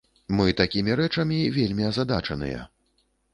Мы 0.37 0.45
такімі 0.61 0.95
рэчамі 0.99 1.37
вельмі 1.59 1.87
азадачаныя. 1.91 2.65